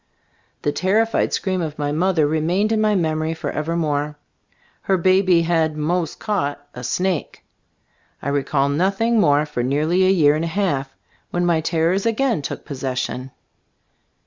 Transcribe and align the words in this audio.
The 0.63 0.71
terrified 0.71 1.31
scream 1.31 1.61
of 1.61 1.77
my 1.77 1.91
mother 1.91 2.25
remained 2.25 2.71
in 2.71 2.81
my 2.81 2.95
memory 2.95 3.35
forever 3.35 3.75
more. 3.75 4.17
Her 4.81 4.97
baby 4.97 5.43
had 5.43 5.77
"mos* 5.77 6.15
caught" 6.15 6.67
a 6.73 6.83
snake. 6.83 7.45
I 8.19 8.29
recall 8.29 8.67
nothing 8.67 9.19
more 9.19 9.45
for 9.45 9.61
nearly 9.61 10.03
a 10.07 10.09
year 10.09 10.33
and 10.35 10.45
a 10.45 10.47
half, 10.47 10.95
when 11.29 11.45
my 11.45 11.61
terrors 11.61 12.07
again 12.07 12.41
took 12.41 12.65
possession. 12.65 13.29